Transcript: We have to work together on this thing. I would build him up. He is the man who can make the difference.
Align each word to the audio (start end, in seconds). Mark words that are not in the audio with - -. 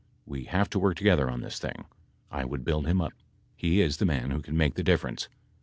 We 0.25 0.45
have 0.45 0.67
to 0.71 0.79
work 0.79 0.97
together 0.97 1.29
on 1.29 1.41
this 1.41 1.59
thing. 1.59 1.85
I 2.31 2.43
would 2.43 2.65
build 2.65 2.87
him 2.87 3.01
up. 3.01 3.13
He 3.55 3.81
is 3.81 3.97
the 3.97 4.05
man 4.05 4.31
who 4.31 4.41
can 4.41 4.57
make 4.57 4.73
the 4.73 4.81
difference. 4.81 5.29